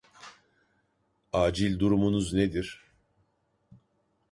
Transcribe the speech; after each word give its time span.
Acil 1.33 1.79
durumunuz 1.79 2.33
nedir? 2.33 2.85